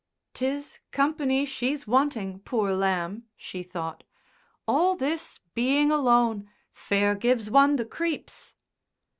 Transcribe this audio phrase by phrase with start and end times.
[0.33, 4.03] "'Tis company she's wanting, poor lamb," she thought,
[4.67, 6.49] "all this being alone....
[6.71, 8.55] Fair gives one the creeps."